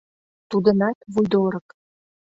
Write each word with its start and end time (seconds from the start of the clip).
Тудынат— 0.49 0.97
вуйдорык. 1.13 1.67